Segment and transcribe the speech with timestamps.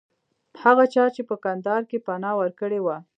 [0.63, 2.97] هغه چا چې په کندهار کې پناه ورکړې وه.